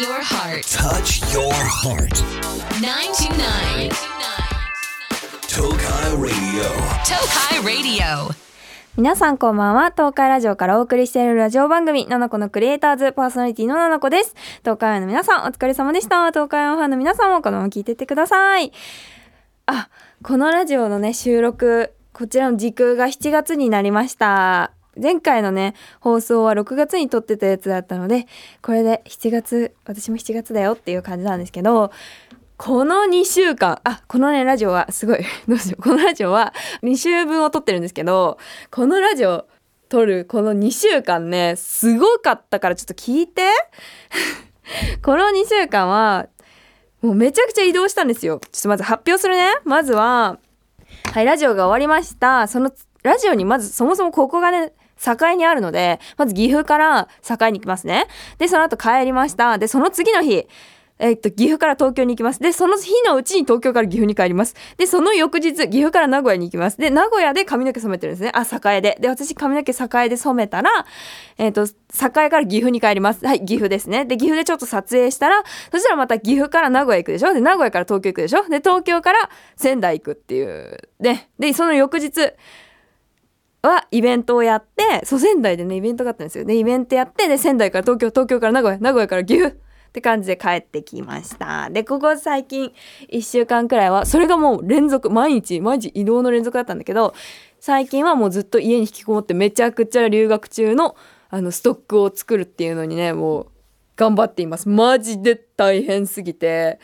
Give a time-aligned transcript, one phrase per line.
[0.00, 0.64] your heart.
[0.66, 2.18] Touch your heart.
[2.82, 3.90] 929.
[5.46, 6.66] Tokai Radio.
[7.06, 8.34] Tokai Radio.
[8.96, 18.72] 皆さんこんばんは東海ラジオからお送りしているラジオ番組「ナナコのクリエイターズ」パーソナリティのナナコです東海オンの皆さんお疲れ様でした東海オンファンの皆さんもこのまま聞いてってください
[19.66, 19.88] あ
[20.24, 28.26] このラジオのね収録こちらの時空が7月になりました前回のね放送は6月に撮ってたやつだったので
[28.62, 31.90] これで7月私も7月だよっていう感じなんですけど
[32.56, 35.18] この2週間あこのねラジオはすごい
[35.48, 38.38] どうしようこのラジオは2週分を撮ってるんですけど
[38.70, 39.46] このラジオ
[39.88, 43.42] 撮るこの2週間ねすごかったからちょっと聞いて。
[45.02, 46.26] この2週間は
[47.02, 48.40] もうめちゃくちゃ移動したんですよ。
[48.50, 49.52] ちょっとまず発表するね。
[49.64, 50.38] まずは
[51.12, 52.48] はいラジオが終わりました。
[52.48, 58.06] そのラジオにまずそもそもここがね境にあるのでまず岐阜から境に行きますね
[58.38, 60.46] でその後帰りましたでその次の日
[60.96, 62.38] えっと、岐阜から東京に行きます。
[62.38, 64.54] で、その日のうちに東京から岐阜に帰ります。
[64.76, 66.78] で、その翌日、岐阜から名古屋に行きます。
[66.78, 68.30] で、名古屋で髪の毛染めてるんですね。
[68.32, 68.96] あ、栄で。
[69.00, 70.70] で、私髪の毛栄で染めたら、
[71.36, 73.26] えっと、栄から岐阜に帰ります。
[73.26, 74.04] はい、岐阜ですね。
[74.04, 75.42] で、岐阜でちょっと撮影したら、
[75.72, 77.34] そしたらまた岐阜から名古屋行くでしょ？
[77.34, 78.48] で、名古屋から東京行くでしょ？
[78.48, 80.78] で、東京から仙台行くっていう。
[81.00, 82.34] で、で、その翌日、
[83.68, 86.44] はイベントをやってそう仙台でねイベントがあったんですよ。
[86.44, 91.70] でイベントやってで仙台から東京東京から名古屋名古屋から岐阜って感じで帰ってきました。
[91.70, 92.72] でここ最近
[93.10, 97.14] 1週間くらいはそれがもう連続毎日毎日移動の連続だったんだけど
[97.60, 100.96] 最近はもうずっと家に引きこもってめちゃくちゃ留学中の
[101.30, 103.46] あのストックを作るっていうのにねもう
[103.96, 104.68] 頑張っています。
[104.68, 106.78] マジで大変すぎて。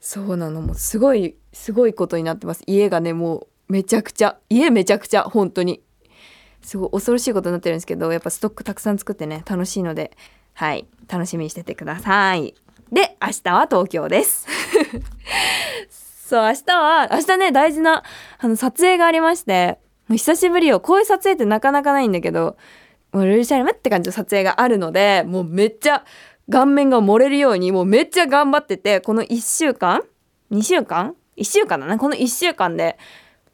[0.00, 0.62] そうなの。
[0.62, 2.62] もうすごいすごいことになってます。
[2.66, 5.82] 家がねもうめちゃくちゃ家めちゃくちゃ本当に。
[6.62, 10.16] すごい恐ろしいことになってるんですけどやっぱストックたくさん作ってね楽しいので
[10.54, 12.54] はい楽しみにしててください。
[12.92, 14.46] で明日は東京です。
[15.90, 18.04] そう明日は明日ね大事な
[18.38, 19.78] あの撮影がありまして
[20.08, 20.80] もう久しぶりよ。
[20.80, 22.56] こういう撮影ってなかなかないんだけど
[23.12, 26.04] もうルルシャルムって感じの撮影があるのでもうめっちゃ
[26.50, 30.02] 顔面が漏れるようにもうめっちゃ頑張っててこの1週間
[30.50, 32.98] ？2週間？1週間だねこの1週間で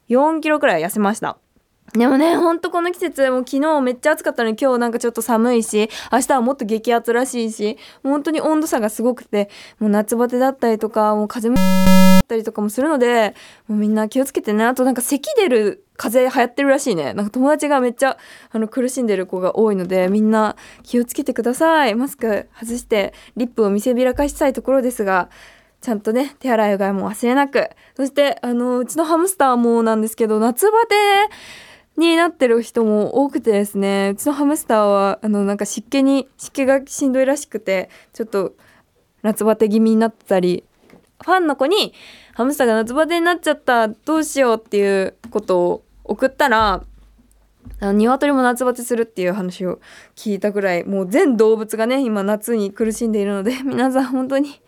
[0.09, 1.37] 4キロくらい痩せました。
[1.93, 9.49] でもねほんとこの季節もう昨日めっちゃ暑かったのに今日なんかちょっと寒いし明日はもっと激アツらしいし本当に温度差がすごくて
[9.79, 11.61] もう夏バテだったりとかもう風もだ
[12.19, 13.33] ったりとかもするので
[13.67, 14.65] もうみんな気をつけてね。
[14.65, 17.13] あとなんか咳出る風邪流行ってるらしいね。
[17.13, 18.17] なんか友達がめっちゃ
[18.51, 21.95] あの苦しんでる子が多いのでみんな気をつけてください。
[21.95, 25.29] マスク外してリップを見せびらかしたいところですが
[25.81, 27.69] ちゃんとね手洗いうがいも忘れなく。
[27.95, 30.95] そしてあのうちのハムスターもなんですけど夏バテ
[31.97, 38.53] になってる人も多くてですねうちのハムスターはあのなんか湿気に湿気がしんどいらしくてちょっと
[39.23, 40.63] 夏バテ気味になってたり
[41.23, 41.93] ファンの子に
[42.35, 46.83] 「ハムスターが夏バテになっちゃったどうしよう」っていうことを送ったら
[47.79, 49.79] あの鶏も夏バテするっていう話を
[50.17, 54.59] 聞いたぐらいもう全動物がね今夏に苦しんでいるので 皆さん本当に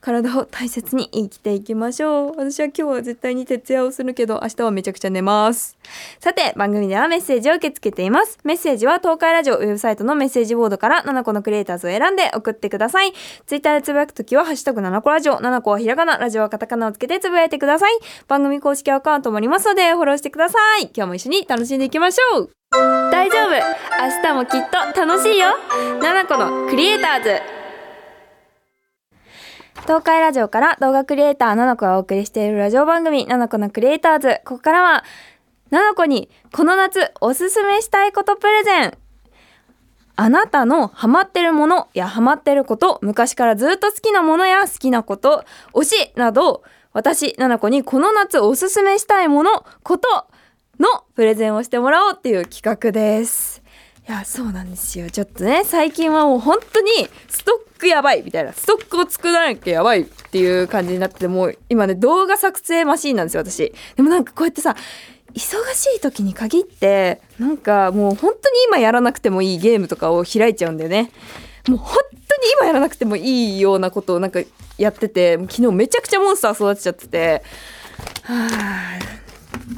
[0.00, 2.32] 体を大切に生きていきましょう。
[2.38, 5.76] 私は今日は絶対に徹夜をするけど明日はめちゃくちゃ寝ます。
[6.20, 8.38] さて番組ではメッセージを受け付けています。
[8.44, 13.12] メッセージは東海ラジオウェブサイトのメッセージボードから7個のクリエイターズを選んで送ってください。
[13.46, 15.34] ツイッターでつぶやくときはハッシュタグ7個ラジオ。
[15.36, 16.16] 7個はひらがな。
[16.16, 17.98] ラジオはカタカナをつけてつぶやいてください。
[18.26, 20.90] 番組公式アカウントもありますのでフォローしてください。
[20.94, 22.63] 今日も一緒に楽しんでいきましょう。
[22.74, 23.50] 大丈夫。
[24.02, 25.46] 明日もきっと楽しいよ。
[26.00, 27.40] 7個のクリエイターズ。
[29.82, 34.40] 東海ラジオから動画クリエイター7個がお送りしているラジオ番組7個のクリエイターズ。
[34.44, 35.04] ここからは
[35.70, 38.98] 7個にこの夏おすすめしたいことプレゼン。
[40.16, 46.62] あなたのハマってるものやハマってること昔からずっと好きなものや好きなこと推しなど
[46.92, 50.08] 私7個にこの夏おすすめしたいものこと
[50.78, 53.62] のプレゼンをしてもらおうっていう企画です。
[54.06, 55.08] いやそうなんですよ。
[55.10, 56.90] ちょっとね最近はもう本当に
[57.28, 58.52] ストックやばいみたいな。
[58.52, 63.72] ストックを作らなきゃやばいっていう感じになっててもう今ね動画作成マシーンなんですよ私。
[63.96, 64.76] でもなんかこうやってさ
[65.32, 65.40] 忙
[65.74, 71.10] しい時に限ってなんかもう本当に今やらなくてもいいゲームとかを開いちゃうんだよね。
[71.66, 71.96] もう本
[72.28, 74.40] 当に今やらなくてもいいようなことをなんか
[74.76, 77.42] やってて昨日めちゃくちゃモンスター育てちゃってて。
[78.22, 79.23] はあ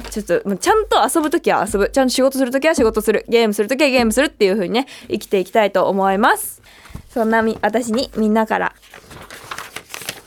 [0.09, 1.89] ちょっとちゃんと遊ぶ時は遊ぶ。
[1.89, 3.25] ちゃんと仕事する時は仕事する。
[3.29, 6.61] ゲームする時はゲームするっていう風にね生きていきたいと思います。
[7.09, 8.75] そんなみ私にみんなから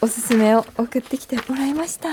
[0.00, 2.08] おすすめを送ってきてもらいました。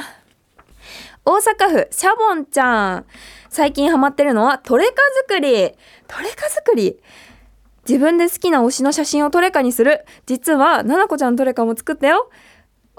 [1.26, 3.06] 大阪府シャボンちゃん。
[3.50, 4.94] 最近ハマってるのはトレカ
[5.28, 5.72] 作り。
[6.08, 7.00] トレカ作り？
[7.88, 10.06] 自分で好きな推しの写真をトレカにする。
[10.26, 12.30] 実はななこちゃんのトレカも作ったよ。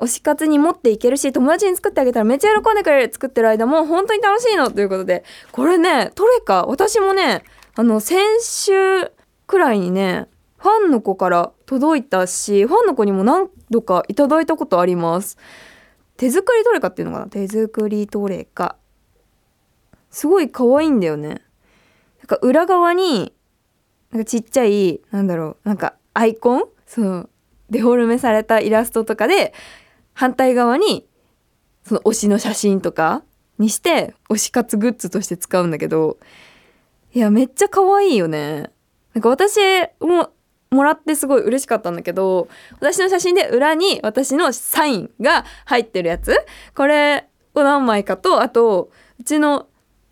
[0.01, 5.25] 推し活に持っていけるし友達に作ってあげたらめっちゃ喜んでくれる作ってる間も本当に楽しいのということで。
[5.53, 9.11] これねトレカ私もねあの先週
[9.47, 15.39] くらいにねファンの子から届いたしファンの子にも何度かいただいたことあります。
[16.17, 17.29] 手作りトレカっていうのかな？
[17.29, 18.77] 手作りトレカ。
[20.11, 21.29] すごい可愛いんだよね。
[21.29, 23.33] なんか裏側に
[24.11, 26.65] なんかちっちゃいなんだろうなんかアイコン？
[26.87, 27.31] そう。
[27.71, 29.53] デフォルメされたイラストとかで
[30.19, 31.07] 反対側に
[31.85, 33.23] その推しの写真とか
[33.57, 36.19] にして推し活グッズとして使うんだけど
[37.15, 38.69] いやめっちゃ可愛いよね。
[39.15, 39.61] なんか私
[40.01, 40.31] も
[40.73, 42.49] もらってすごい嬉しかったんだけど
[42.81, 46.35] 私の写真で裏に私のサインが入ってるやつ。
[46.75, 49.69] これを何枚かとあとうちの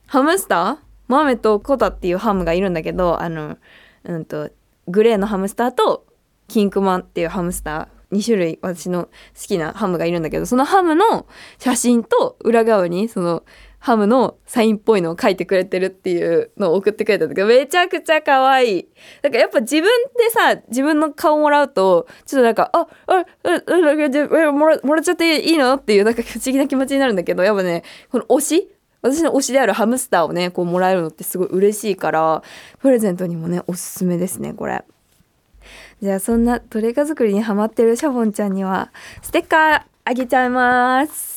[0.07, 0.77] ハムスター
[1.09, 3.59] マメとコタっていうハムがいるんだけどあの
[4.05, 4.51] うんと
[4.87, 6.07] グレーのハムスターと
[6.47, 11.27] キンクマンっていうハムスター2種類私の好きなハムがいるんだけどそのハムの
[11.59, 13.45] 写真と裏側にその
[13.79, 18.89] ハムのサインっぽいのを書いてくれてるっていうのを送ってくれたんだけどめちゃくちゃ可愛い。
[19.23, 19.85] だからやっぱ自分
[20.17, 28.71] でさ自分の顔もらうとちょっとなんかああああもらもらっちゃっていいのっていうなんか不思議な気持ちになるんだけどやっぱねこの推し
[29.03, 32.43] 私の推しであるハムスターをねこうもらえるのってすごい嬉しいから
[32.81, 34.85] プレゼントにもねおすすめですねこれ。
[36.03, 38.91] じゃあそんなトレカ作りにハマってるシャボンちゃんには
[39.23, 41.37] ステッカーあげちゃいます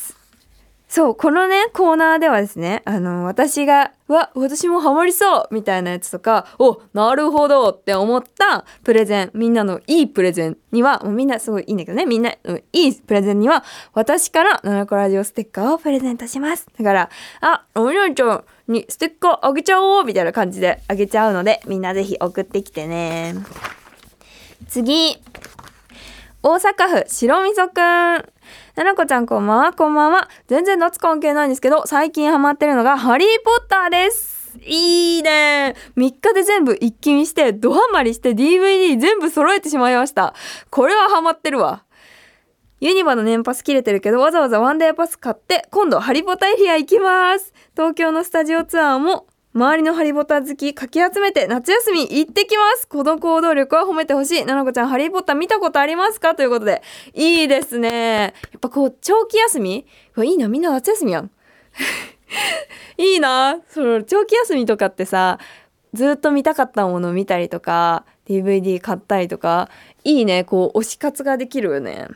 [0.90, 13.64] そうこのねコーナーではですねあの私が「わ私もハマりそう!」みたいなやつとか「おなるほど!」って思ったプレゼンみんなのいいプレゼンにはもうみんなすごいいいんだけどねみんな、うん、いいプレゼンには
[13.94, 17.10] 私から「ナナコラジオステッカー」をプレゼントしますだから
[17.42, 23.36] 「あおみなちゃんにステッカーあげちゃおう!」みたいな感じであげちゃうのでみんなぜひ送ってきてね
[24.68, 25.18] 次
[26.42, 27.84] 大阪府白みそくん
[28.76, 30.30] ななこちゃんこんばんは、こんばんは。
[30.48, 34.58] 全然夏関係ないんですけど、最近ハマってるのがハリーポッターです。
[34.66, 35.76] いいね。
[35.98, 40.34] 3日で全部一気見して、ドハマりして DVD 全部揃えてしまいました。
[40.70, 41.84] これはハマってるわ。
[42.80, 47.54] ユニバの年パス切れてるけど、わざわざワンデーパス買って、今度ハリポタエリア行きます。
[47.74, 52.88] 東京のスタジオツアーも周りのハリポタ好きかき集めて夏休み行ってきます。
[52.88, 54.46] この行動力は褒めてほしい。
[54.46, 56.36] ななこちゃんハリーポッター見たことありますか？
[56.36, 56.84] ということで
[57.16, 58.36] いいですね。
[58.52, 59.88] やっぱこう長期休み？
[60.18, 61.32] いいなみんな夏休みやん。
[62.98, 63.60] いいな。
[63.70, 65.40] その長期休みとかってさ
[65.94, 69.72] ずっと見たかったもの見たりとか DVD 買ったりとか
[70.04, 70.44] いいね。
[70.44, 72.08] こう推し活ができるよね。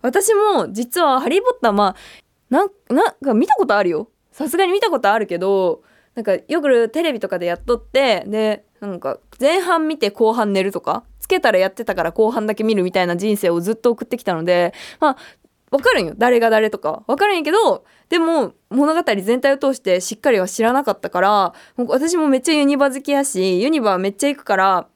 [0.00, 1.96] 私も実はハリー・ポッターまあ
[2.48, 4.08] ななんか見たことあるよ。
[4.32, 5.82] さすがに見たことあるけど
[6.14, 15.16] なんかよくテレビとかでやっとってでなんか前半見て後半寝るとかつけたらやってたから後半だけ見るみたいな人生をずっと送ってきたのでまあ
[15.72, 16.12] わかるんよ。
[16.18, 17.02] 誰が誰とか。
[17.06, 24.86] わかるんやけどでも物語全体を通してしっかりは知らなかったから私もめっちゃユニバ好きやしユニバめっちゃ行くから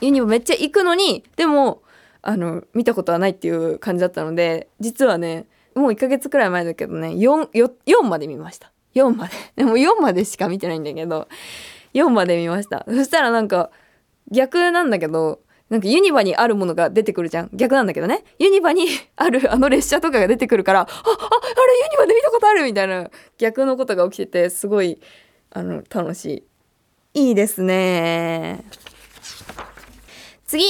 [0.00, 1.82] ユニバめっちゃ行くのにでも
[2.22, 8.70] あの見たことはないっていう感じだったので実はねもう1ヶ月くらい前だけどね 4, 4, 4まで見ました。
[8.96, 9.34] 4まで。
[9.56, 11.28] でも4までしか見てないんだけど
[11.94, 12.84] 4まで見ました。
[12.88, 13.70] そしたらなんか
[14.30, 17.50] 逆なんだけどなんかユニバにあるものが出てくるじゃん。
[17.52, 18.24] 逆なんだけどね。
[18.38, 18.86] ユニバに
[19.16, 25.00] あるあの列車とかが出てくるからあああれユニバで見たことあるみたいな逆のことが起きててすごい
[25.50, 26.44] あの楽し
[27.14, 27.28] い。
[27.28, 28.64] いいですね。
[30.46, 30.64] 次。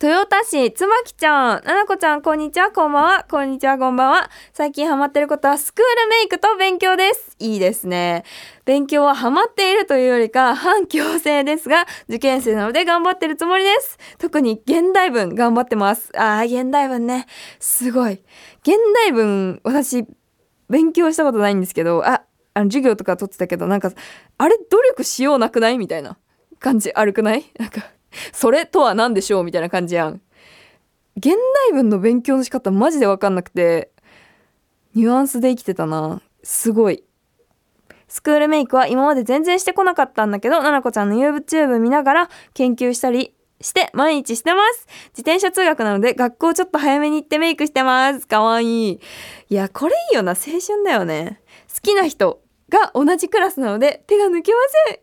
[0.00, 4.30] 豊田市つまきちゃん、ななこちゃん、こんにちは、こんばんは、こんにちは、こんばんは。
[4.52, 7.34] 最近ハマってることはスクールメイクと勉強です。
[7.40, 8.22] いいですね。
[8.64, 13.98] 勉強はハマっているというよりか、反強制ですが、受験生なので頑張ってるつもりです。
[14.18, 16.16] 特に現代文頑張ってます。
[16.16, 17.26] ああ、現代文ね。
[17.58, 18.22] すごい。
[18.62, 20.06] 現代文、私、
[20.70, 22.22] 勉強したことないんですけど、あ、
[22.54, 23.90] あの、授業とか取ってたけど、なんか、
[24.36, 25.78] あれ、努力しようなくない？
[25.78, 26.18] みたいな
[26.60, 27.44] 感じあるくない？
[27.58, 27.82] なんか、
[28.32, 30.20] それとは何でしょうみたいな感じやん。
[31.16, 31.34] 現
[31.70, 33.90] 代文の勉強の仕方マジで分かんなくて
[34.94, 36.22] ニュアンスで生きてたな。
[36.42, 37.04] すごい。
[38.08, 44.86] スクールメイクは今まで全然してこなかったんだけどななこちゃんの YouTube 見ながら研究したりして毎日してます。
[45.08, 48.26] 自転車通学なので学校ちょっと早めに行ってメイクしてます。
[48.26, 49.00] かわいい。
[49.50, 50.32] いやこれいいよな。
[50.32, 51.40] 青春だよね。
[51.74, 54.94] 好きな人が同じクラスなので手が抜けません。
[54.94, 55.00] いい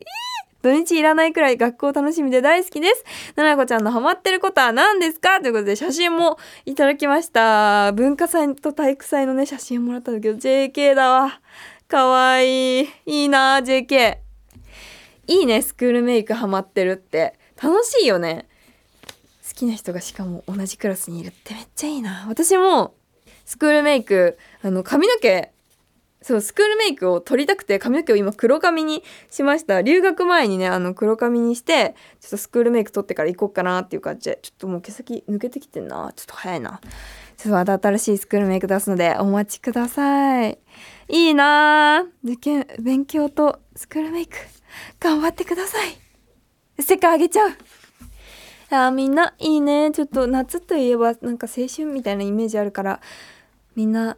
[0.65, 3.03] 土日いらないくらい学校楽しみで大好きです。
[3.35, 5.39] ななこちゃんのハマってることは何ですか？
[5.39, 7.91] ということで写真もいただきました。
[7.91, 11.39] 文化祭と体育祭のね、写真もらったんだけど、JK だわ。
[11.87, 12.89] かわいい。
[13.05, 14.17] いいな JK。
[15.27, 17.37] いいね、スクールメイクハマってるって。
[17.61, 18.47] 楽しいよね
[19.47, 22.95] 好きな人がしかも同じクラスにいるってめっちゃいいな私も
[23.45, 25.51] スクールメイクあの髪の毛
[26.25, 29.83] そうスクールメイクを取りたくて髪の毛を今黒髪にしました。
[29.83, 36.11] 留学前にねあの黒髪にしてちょっとスクールメイク取ってから行こうかなっていう感じでちょっともう毛先抜けてきてんな。
[36.15, 36.81] ちょっと早いな。
[36.81, 36.89] ちょ
[37.41, 40.57] っとまた新しいスクールメイク出すのでお待ちください。
[41.09, 42.07] いいな。
[42.07, 44.35] ぁ受験勉強とスクールメイク。
[44.99, 45.95] 頑張ってください。
[46.81, 47.51] ステッカーあげちゃう。
[48.71, 49.91] あーみんないいね。
[49.91, 52.99] ちょっと夏といえばなんか青春みたいなイメージあるから
[53.75, 54.17] みんな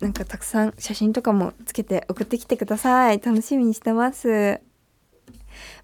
[0.00, 3.20] なんかたくさん写真とかもつけて送ってきてください。
[3.20, 4.60] 楽しみにしてます。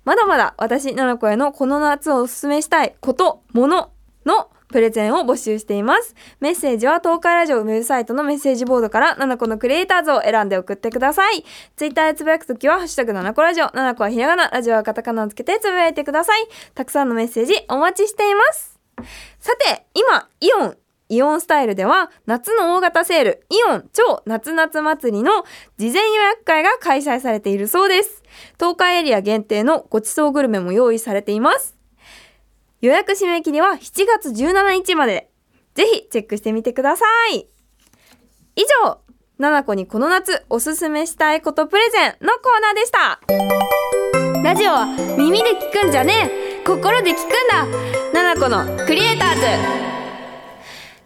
[0.04, 3.90] まだまだ私ななこへのこの夏をおすすめしたいこともの
[4.24, 6.14] のプレゼンを募集しています。
[6.40, 11.44] メッセージは東海ラジオウェブサイトのメッセージボードからななこのクリエイターズを選んで送ってください。
[11.76, 13.70] ツイッターでつぶやくときはハッシュタグななこラジオ。
[13.74, 16.48] ななこはひらがなラジオはカタカナをつけてつぶやいてください。
[16.74, 18.80] たくさんのメッセージお待ちしています。
[19.38, 20.76] さて今イオン
[21.08, 25.44] イオンスタイルでは夏の大型セールイオン超夏夏祭りの
[25.78, 28.22] 事前予約会が開催されているそうです。
[28.58, 31.76] 東海エリア限定のごちそうグルメも用意されています。
[32.80, 35.30] 予約締め切りは7月17日まで。
[35.74, 37.46] ぜひチェックしてみてください。
[38.56, 38.98] 以上
[39.38, 44.42] ななこにこの夏おすすめしたいことプレゼンのコーナーでした。
[44.42, 44.86] ラジオは
[45.18, 46.30] 耳で聞くんじゃね
[46.62, 46.64] え。
[46.64, 48.22] 心で聞くんだ。
[48.22, 49.85] ななこのクリエイターズ。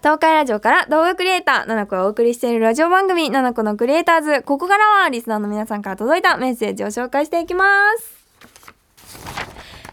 [0.00, 4.42] 東海ラジオから動画クリエイター、ななこがお送りしているラジオ番組、ななこのクリエイターズ。
[4.42, 8.18] ここからはリスナーの皆さんから届いたメッセージを紹介していきます。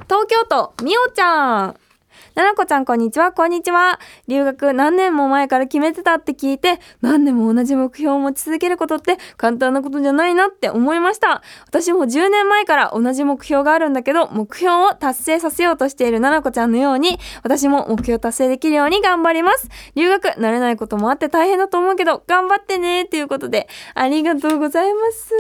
[0.06, 1.87] 東京都、みおちゃん。
[2.38, 4.00] ななこちゃん、こんにちは、こんにちは。
[4.28, 11.42] 留学何年も前から決めてたって聞いて、何年も同じ目標を持ち続けることって簡単なことじゃないなって思いました。
[11.66, 19.68] 私も10年前から同じ目標があるんだけど、目標を達成させようとしているななこちゃんのように、私も目標達成できるように頑張ります。
[19.96, 25.34] 留学、慣れないこともあって大変だと思うけど、頑張ってねということで、ありがとうございます。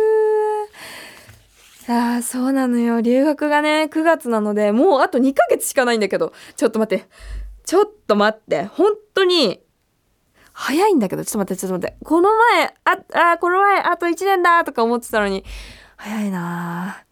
[1.89, 3.01] ああ、そうなのよ。
[3.01, 7.07] 留学がね、9月なので、もうあと2ヶ月しかないんだけど、ちょっと待って。
[7.65, 8.65] ちょっと待って。
[8.65, 9.61] 本当に、
[10.51, 12.05] 早いんだけど、ちょっと待って、ちょっと待って。
[12.05, 15.45] この前、あ、あ、この前、あと1年だとか思ってたのに、
[15.95, 17.03] 早いな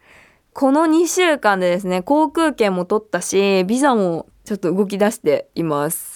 [0.53, 6.15] この2週間でですね、航空券も取ったし、ビザもちょっと動き出しています。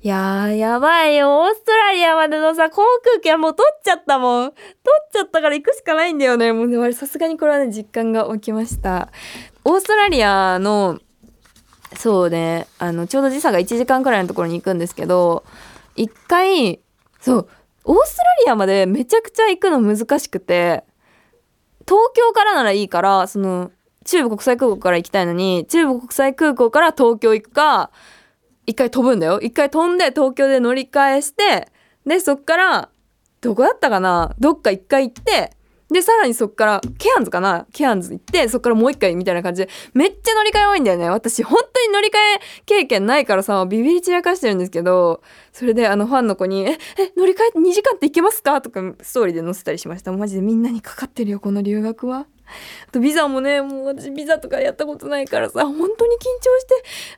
[0.00, 1.40] いやー、やばいよ。
[1.40, 4.50] オーストラリアまでのさ、航空券もう取っちゃったもん。
[4.50, 6.52] 取っちゃったから行くしかないんだよね。
[6.52, 9.08] もうね、さすがにこれはね、実感が起きました。
[9.64, 11.00] オーストラリアの、
[11.96, 15.42] そうね、あの、ちょうど時差が1時間くらいのところに行くんですけど、
[15.96, 16.78] 一回、
[17.20, 17.48] そう、
[17.84, 20.84] オーストラリアまでめちゃくちゃ行くの難しくて、
[21.88, 23.72] 東京からならいいから、その、
[24.04, 27.90] 中部国際空港から行きたいのに、中部国際空港から東京行くか、
[28.68, 29.40] 一回飛ぶんだよ。
[29.40, 31.68] 一回飛んで東京で乗り換えして、
[32.06, 32.90] で、そっから、
[33.40, 34.34] どこだったかな？
[34.38, 35.52] どっか一回行って、
[35.90, 37.66] で、さらにそっから、ケアンズかな？
[37.72, 41.08] ケアンズ行って、そっからもう一回みたいな感じで、めっちゃ乗り換え多いんだよね。
[41.08, 45.22] 私、本当に乗り換え経験ないからさ、ビビり散らかしてるんですけど、
[45.54, 48.60] それであのファンの子に、え、え、乗り換え2時間って行けますか？
[48.60, 50.12] とか、ストーリーで載せたりしました。
[50.12, 52.26] マジでみんなにかかってるよ、この留学は。
[52.48, 56.66] あ とビザもね、もう私ビザとかやったことないからさ、本当に緊張し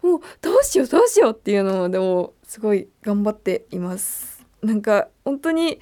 [0.01, 4.45] て、もうどうしようどうしようっていうのを、でもすごい頑張っています。
[4.63, 5.81] なんか本当に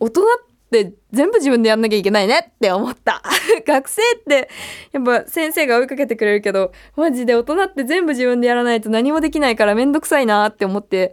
[0.00, 0.24] 大人っ
[0.70, 3.22] て全部自分でやんなきゃいけないねって思った。
[3.66, 4.48] 学生って
[4.92, 11.12] やっぱ先生が追いかけてくれるけど、マジで大人って全部自分でやらないと何もできないからめんどくさいなって思って、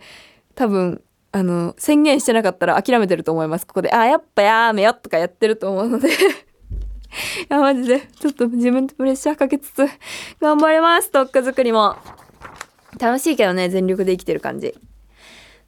[0.55, 3.67] 多分、あの、宣言してなかったら諦めてると思います。
[3.67, 6.09] ここで、あ、やっぱやめよとかやってると思うので。
[7.41, 9.87] いや、マジで、ちょっと自分でプレッシャーかけつつ、
[10.39, 11.95] 頑張ります、トック作りも。
[12.99, 14.75] 楽しいけどね、全力で生きてる感じ。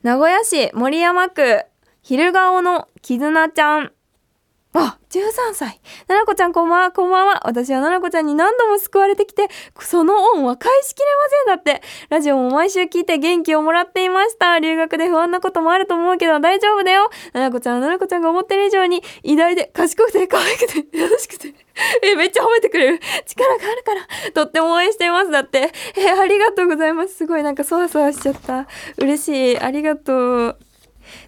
[0.02, 1.66] 名古屋市森山区、
[2.02, 3.92] 昼顔の絆ちゃん。
[4.72, 5.82] あ、13歳。
[6.08, 7.42] ななこちゃんこんばんは、こんばんは。
[7.48, 9.48] 私はななこちゃんに何度も救われてきて、
[9.80, 11.06] その恩は返しきれ
[11.48, 11.82] ませんだって。
[12.10, 14.60] ラジオも毎週聞いて元気をもらっていました。
[14.60, 17.10] 留学で不安なこともあると思うけど大丈夫だよ。
[17.34, 21.56] ななこちゃんはななこちゃんが思ってる以上に偉大で賢くて可愛くて優しくて。
[22.04, 23.00] え、めっちゃ褒めてくれる。
[23.26, 24.32] 力があるから。
[24.34, 25.32] とっても応援しています。
[25.32, 25.72] だって。
[25.98, 27.16] え、ありがとうございます。
[27.16, 28.68] すごいなんかそわそわしちゃった。
[28.98, 29.60] 嬉しい。
[29.60, 30.60] ありがとう。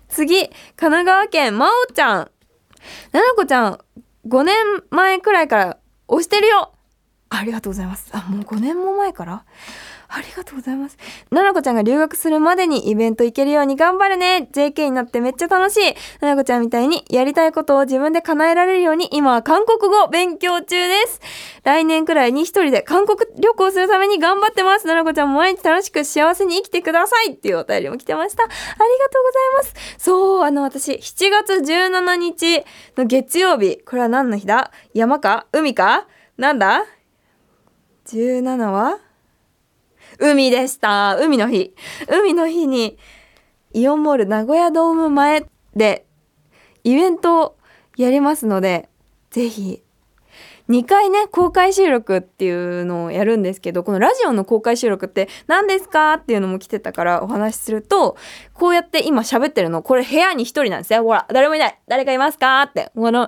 [0.09, 2.31] 次、神奈川県まおちゃん。
[3.11, 3.79] ななこちゃん、
[4.27, 4.55] 5年
[4.89, 6.73] 前くらいから押してるよ
[7.29, 8.09] ありがとうございます。
[8.13, 9.45] あ、もう5年も前から？
[10.13, 10.97] ありがとうございます。
[11.31, 14.49] ななこちゃんが留学するまでにイベント行けるように頑張るね。
[14.51, 15.95] JK になってめっちゃ楽しい。
[16.19, 21.21] ななこちゃんみたいにやりたいことを自分で叶えられるように今は韓国語勉強中です。
[21.63, 24.87] 来年くらいに一人で韓国旅行するために頑張ってます。
[24.87, 28.43] ななこちゃんも毎日楽しく幸せに生きてくださいっていうお便りも来てました。
[28.43, 28.57] ありが
[29.09, 29.95] とうございます。
[29.97, 32.65] そう、あの私、7月17日
[32.97, 34.71] の月曜日、これは何の日だ？
[34.93, 35.47] 山か？
[35.51, 36.07] 海か？
[36.37, 36.85] なんだ
[38.07, 39.10] ?17 は？
[40.21, 41.17] 海でした。
[41.17, 41.73] 海の日。
[42.07, 42.97] 海の日に、
[43.73, 46.05] イオンモール名古屋ドーム前で、
[46.83, 47.57] イベントを
[47.97, 48.87] やりますので、
[49.31, 49.81] ぜひ、
[50.69, 58.15] 2回ね、公開収録っていうのをやるんですけど、このラジオの公開収録って何ですかっていうのも来てたからお話しすると、
[58.53, 61.03] こうやって今喋ってるの、これ部屋に1人なんですよ。
[61.03, 62.91] ほら、誰もいない誰かいますかって。
[62.95, 63.27] この、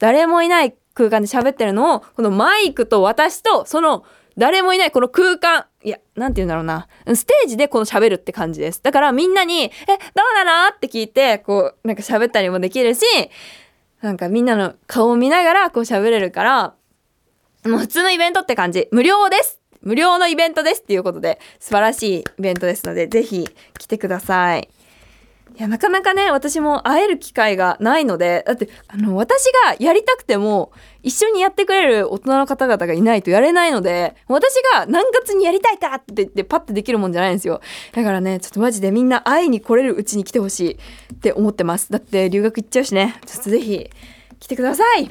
[0.00, 4.04] 誰もいない空間で喋ってるのを、このマイクと私と、その、
[4.36, 5.66] 誰もいないこの空間。
[5.82, 6.88] いや、なんて言うんだろうな。
[7.14, 8.82] ステージでこの喋るって感じです。
[8.82, 9.72] だからみんなに、え、ど
[10.42, 10.74] うなの？
[10.74, 13.02] って聞いて、こう、なんか喋ったりもできるし、
[14.00, 16.74] なんかみんなの顔を見ながらこう喋れるから、
[17.64, 18.88] もう普通のイベントって感じ。
[18.90, 23.48] 無料です無料のイベントですっていうことで、素晴らしいイベントですので、ぜひ
[23.78, 24.68] 来てください。
[25.56, 37.60] いや、なかなかね、私も会える機会がないので、だって、あの、私がやりたくても、一緒にやってくれる大人の方々がいないとやれないので、私が何月にやりたいかって言ってパッてできるもんじゃないんですよ。
[37.92, 40.78] だからね、ちょっとマジでみんな会いに来れるうちに来てほしい
[41.14, 41.90] って思ってます。
[41.90, 43.16] だって留学行っちゃうしね。
[43.26, 43.90] ちょっとぜひ
[44.38, 45.10] 来てください。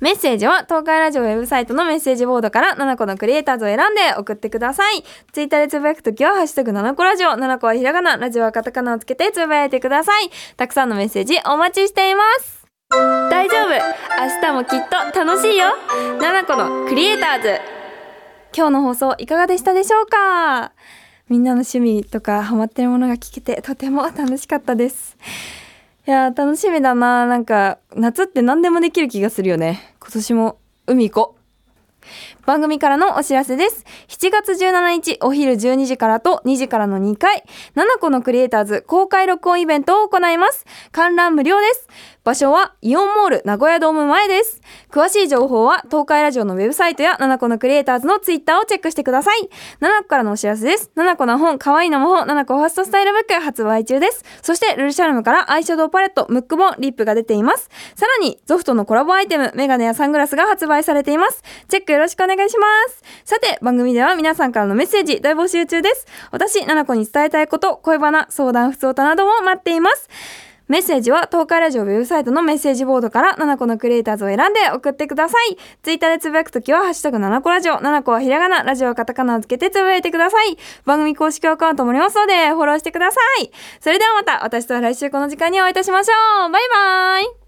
[0.00, 5.04] メッセージは東海ラジオウェブサイトのメッセージボードから7個のクリエイターズを選んで送ってください。
[5.32, 10.30] ツイッターでつぶやくときはハッシュタグ7個ラジオ、7個はひらがな、ラジオはカタカナをつけてつぶやいてください。
[10.56, 12.59] たくさんのメッセージお待ちしています。
[12.90, 13.70] 大丈夫。
[13.70, 15.66] 明日もきっと楽しいよ
[16.18, 17.60] !7 個のクリエイターズ。
[18.52, 20.72] 今日の放送いかがでしたでしょうか？
[21.28, 25.16] みんなの趣味とかハマってるものが聞けてとても楽しかったです。
[26.08, 27.26] いやー楽しみだな。
[27.26, 29.94] なんか夏って何でもできる気がするよね。
[30.00, 31.40] 今年も海行こう。
[32.46, 33.84] 番組からのお知らせです。
[34.08, 37.44] 7月17日お昼12時からと2時からの2回
[37.76, 40.64] 7個のクリエイターズ公開録音イベントを行います。
[40.90, 41.88] 観覧無料です。
[42.30, 44.60] 場所はイオンモール名古屋ドーム前です。
[44.88, 49.50] 詳しい情報は東海ラジオのウェブサイトや7個のクリエイターズのツイッターをチェックしてください。
[49.80, 50.92] 7個からのお知らせです。
[50.94, 54.24] 7個の本可愛いのも本7個ファーストスタイルブック発売中です。
[54.42, 57.68] そしてルルシャルムからアイシャドウパレットムックボンリップが出ています。
[57.96, 61.42] さらにゾフトのコラボアイテムメガネやサングラスが発売されています。
[61.66, 63.02] チェックよろしくお願いします。
[63.24, 66.06] さて番組では皆さんからのメッセージ大募集中です。
[66.30, 70.08] 私7個に伝えたいこと恋バナ相談不相談なども待っています。
[70.70, 75.58] メッセージは東海ラジオウェブサイトのメッセージボードから7個のクリエイターズを選んで送ってください。
[75.82, 80.56] ツイッターでつぶやくときは、ハッシュタグ7個ラジオ、7個はひらがな、ラジオはカタカナをつけてつぶやいてください。
[80.84, 83.50] 番組公式アカウントもありますので、フォローしてください。
[83.80, 86.52] それではまた、私とは来週この時間にお会いいたしましょう。
[86.52, 87.39] バイバイ